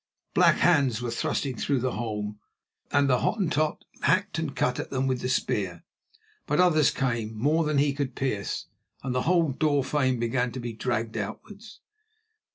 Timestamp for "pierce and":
8.15-9.13